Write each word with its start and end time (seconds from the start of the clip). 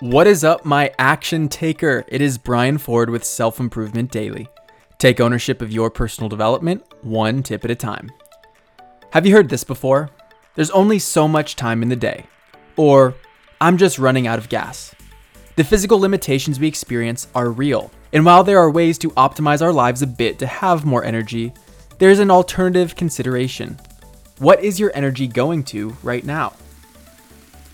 What 0.00 0.26
is 0.26 0.44
up, 0.44 0.66
my 0.66 0.92
action 0.98 1.48
taker? 1.48 2.04
It 2.08 2.20
is 2.20 2.36
Brian 2.36 2.76
Ford 2.76 3.08
with 3.08 3.24
Self 3.24 3.58
Improvement 3.58 4.10
Daily. 4.10 4.46
Take 4.98 5.20
ownership 5.20 5.62
of 5.62 5.72
your 5.72 5.90
personal 5.90 6.28
development, 6.28 6.84
one 7.00 7.42
tip 7.42 7.64
at 7.64 7.70
a 7.70 7.74
time. 7.74 8.12
Have 9.12 9.24
you 9.24 9.32
heard 9.32 9.48
this 9.48 9.64
before? 9.64 10.10
There's 10.54 10.70
only 10.72 10.98
so 10.98 11.26
much 11.26 11.56
time 11.56 11.82
in 11.82 11.88
the 11.88 11.96
day. 11.96 12.26
Or, 12.76 13.14
I'm 13.58 13.78
just 13.78 13.98
running 13.98 14.26
out 14.26 14.38
of 14.38 14.50
gas. 14.50 14.94
The 15.54 15.64
physical 15.64 15.98
limitations 15.98 16.60
we 16.60 16.68
experience 16.68 17.28
are 17.34 17.48
real, 17.48 17.90
and 18.12 18.26
while 18.26 18.44
there 18.44 18.58
are 18.58 18.70
ways 18.70 18.98
to 18.98 19.12
optimize 19.12 19.62
our 19.62 19.72
lives 19.72 20.02
a 20.02 20.06
bit 20.06 20.38
to 20.40 20.46
have 20.46 20.84
more 20.84 21.04
energy, 21.04 21.54
there's 21.96 22.18
an 22.18 22.30
alternative 22.30 22.96
consideration. 22.96 23.78
What 24.40 24.62
is 24.62 24.78
your 24.78 24.92
energy 24.94 25.26
going 25.26 25.64
to 25.64 25.96
right 26.02 26.22
now? 26.22 26.52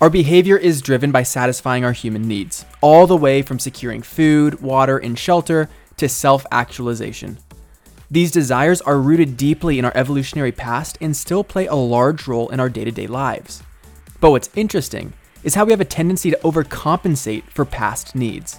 Our 0.00 0.08
behavior 0.08 0.56
is 0.56 0.80
driven 0.80 1.12
by 1.12 1.24
satisfying 1.24 1.84
our 1.84 1.92
human 1.92 2.26
needs, 2.26 2.64
all 2.80 3.06
the 3.06 3.18
way 3.18 3.42
from 3.42 3.58
securing 3.58 4.00
food, 4.00 4.62
water, 4.62 4.96
and 4.96 5.18
shelter 5.18 5.68
to 5.98 6.08
self 6.08 6.46
actualization. 6.50 7.36
These 8.10 8.30
desires 8.30 8.80
are 8.80 8.98
rooted 8.98 9.36
deeply 9.36 9.78
in 9.78 9.84
our 9.84 9.92
evolutionary 9.94 10.52
past 10.52 10.96
and 11.02 11.14
still 11.14 11.44
play 11.44 11.66
a 11.66 11.74
large 11.74 12.26
role 12.26 12.48
in 12.48 12.60
our 12.60 12.70
day 12.70 12.84
to 12.84 12.90
day 12.90 13.06
lives. 13.06 13.62
But 14.20 14.30
what's 14.30 14.48
interesting 14.56 15.12
is 15.44 15.54
how 15.54 15.66
we 15.66 15.72
have 15.72 15.82
a 15.82 15.84
tendency 15.84 16.30
to 16.30 16.38
overcompensate 16.38 17.44
for 17.50 17.66
past 17.66 18.14
needs. 18.14 18.58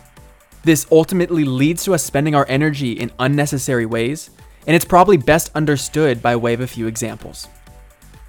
This 0.63 0.85
ultimately 0.91 1.43
leads 1.43 1.83
to 1.85 1.95
us 1.95 2.03
spending 2.03 2.35
our 2.35 2.45
energy 2.49 2.91
in 2.91 3.11
unnecessary 3.17 3.87
ways, 3.87 4.29
and 4.67 4.75
it's 4.75 4.85
probably 4.85 5.17
best 5.17 5.49
understood 5.55 6.21
by 6.21 6.35
way 6.35 6.53
of 6.53 6.61
a 6.61 6.67
few 6.67 6.85
examples. 6.85 7.47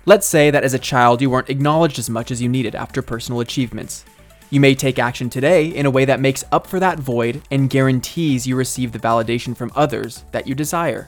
Let's 0.05 0.27
say 0.27 0.51
that 0.51 0.65
as 0.65 0.75
a 0.75 0.81
child 0.81 1.23
you 1.23 1.31
weren't 1.31 1.49
acknowledged 1.49 1.97
as 1.97 2.11
much 2.11 2.33
as 2.33 2.43
you 2.43 2.49
needed 2.49 2.75
after 2.75 3.03
personal 3.03 3.41
achievements. 3.41 4.05
You 4.51 4.59
may 4.59 4.75
take 4.75 4.99
action 4.99 5.31
today 5.31 5.67
in 5.69 5.87
a 5.87 5.91
way 5.91 6.05
that 6.05 6.19
makes 6.19 6.45
up 6.51 6.67
for 6.67 6.81
that 6.81 6.99
void 6.99 7.41
and 7.53 7.71
guarantees 7.71 8.45
you 8.45 8.57
receive 8.57 8.91
the 8.91 8.99
validation 8.99 9.57
from 9.57 9.71
others 9.77 10.25
that 10.33 10.49
you 10.49 10.57
desire. 10.57 11.07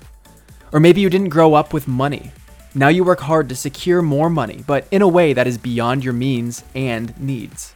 Or 0.71 0.79
maybe 0.79 1.01
you 1.01 1.11
didn't 1.11 1.31
grow 1.31 1.55
up 1.55 1.73
with 1.73 1.89
money. 1.89 2.31
Now 2.73 2.87
you 2.87 3.03
work 3.03 3.19
hard 3.19 3.49
to 3.49 3.57
secure 3.57 4.01
more 4.01 4.31
money, 4.31 4.63
but 4.65 4.87
in 4.93 5.03
a 5.03 5.09
way 5.09 5.33
that 5.33 5.49
is 5.49 5.59
beyond 5.59 6.05
your 6.05 6.13
means 6.13 6.63
and 6.77 7.19
needs. 7.21 7.75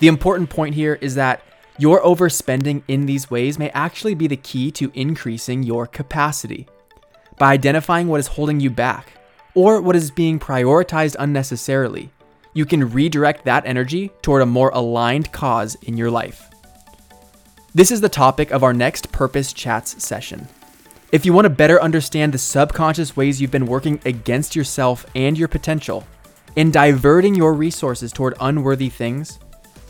The 0.00 0.08
important 0.08 0.50
point 0.50 0.74
here 0.74 0.98
is 1.00 1.14
that 1.14 1.42
your 1.78 2.02
overspending 2.02 2.82
in 2.88 3.06
these 3.06 3.30
ways 3.30 3.58
may 3.58 3.70
actually 3.70 4.14
be 4.14 4.26
the 4.26 4.36
key 4.36 4.70
to 4.72 4.92
increasing 4.94 5.62
your 5.62 5.86
capacity. 5.86 6.66
By 7.38 7.52
identifying 7.52 8.08
what 8.08 8.20
is 8.20 8.26
holding 8.26 8.60
you 8.60 8.68
back, 8.68 9.15
or 9.56 9.80
what 9.80 9.96
is 9.96 10.10
being 10.10 10.38
prioritized 10.38 11.16
unnecessarily, 11.18 12.10
you 12.52 12.66
can 12.66 12.92
redirect 12.92 13.44
that 13.44 13.66
energy 13.66 14.10
toward 14.20 14.42
a 14.42 14.46
more 14.46 14.70
aligned 14.74 15.32
cause 15.32 15.74
in 15.76 15.96
your 15.96 16.10
life. 16.10 16.50
This 17.74 17.90
is 17.90 18.02
the 18.02 18.08
topic 18.08 18.50
of 18.50 18.62
our 18.62 18.74
next 18.74 19.10
Purpose 19.12 19.54
Chats 19.54 20.02
session. 20.04 20.46
If 21.10 21.24
you 21.24 21.32
want 21.32 21.46
to 21.46 21.50
better 21.50 21.80
understand 21.80 22.34
the 22.34 22.38
subconscious 22.38 23.16
ways 23.16 23.40
you've 23.40 23.50
been 23.50 23.66
working 23.66 23.98
against 24.04 24.54
yourself 24.54 25.06
and 25.14 25.38
your 25.38 25.48
potential, 25.48 26.06
in 26.54 26.70
diverting 26.70 27.34
your 27.34 27.54
resources 27.54 28.12
toward 28.12 28.34
unworthy 28.40 28.90
things, 28.90 29.38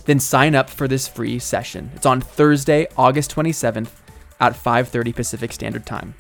then 0.05 0.21
sign 0.21 0.55
up 0.55 0.71
for 0.71 0.87
this 0.87 1.09
free 1.09 1.41
session. 1.41 1.91
It's 1.97 2.07
on 2.07 2.21
Thursday, 2.21 2.87
August 2.97 3.35
27th 3.35 3.91
at 4.39 4.55
5:30 4.55 5.13
Pacific 5.13 5.53
Standard 5.53 5.87
Time 5.87 6.15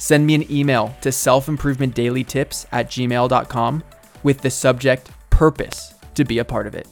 send 0.00 0.26
me 0.26 0.34
an 0.34 0.50
email 0.50 0.96
to 1.02 1.10
selfimprovementdailytips 1.10 2.66
at 2.72 2.88
gmail.com 2.88 3.84
with 4.22 4.40
the 4.40 4.50
subject 4.50 5.10
purpose 5.28 5.94
to 6.14 6.24
be 6.24 6.38
a 6.38 6.44
part 6.44 6.66
of 6.66 6.74
it. 6.74 6.88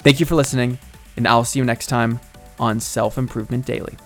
Thank 0.00 0.18
you 0.18 0.26
for 0.26 0.34
listening, 0.34 0.78
and 1.16 1.28
I'll 1.28 1.44
see 1.44 1.60
you 1.60 1.64
next 1.64 1.86
time 1.86 2.18
on 2.58 2.80
Self 2.80 3.16
Improvement 3.16 3.64
Daily. 3.64 3.96